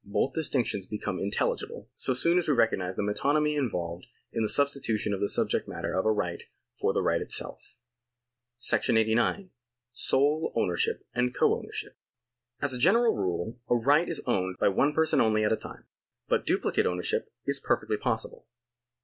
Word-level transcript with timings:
Both 0.03 0.33
distinctions 0.33 0.87
become 0.87 1.19
intel 1.19 1.51
ligible, 1.55 1.85
so 1.95 2.15
soon 2.15 2.39
as 2.39 2.47
we 2.47 2.55
recognise 2.55 2.95
the 2.95 3.03
metonymy 3.03 3.55
involved 3.55 4.07
in 4.31 4.41
the 4.41 4.49
substitution 4.49 5.13
of 5.13 5.19
the 5.21 5.29
subject 5.29 5.67
matter 5.67 5.93
of 5.93 6.07
a 6.07 6.11
right 6.11 6.41
for 6.79 6.91
the 6.91 7.03
right 7.03 7.21
itself.2§ 7.21 8.79
89. 8.97 9.51
Sole 9.91 10.51
Ownership 10.55 11.05
and 11.13 11.35
Co 11.35 11.53
ownership. 11.55 11.99
As 12.63 12.73
a 12.73 12.79
general 12.79 13.15
rule 13.15 13.59
a 13.69 13.75
right 13.75 14.09
is 14.09 14.23
owned 14.25 14.57
by 14.57 14.69
one 14.69 14.91
person 14.91 15.21
only 15.21 15.43
at 15.43 15.53
a 15.53 15.55
time, 15.55 15.85
but 16.27 16.47
duplicate 16.47 16.87
ownership 16.87 17.31
is 17.45 17.59
perfectly 17.59 17.95
possible. 17.97 18.47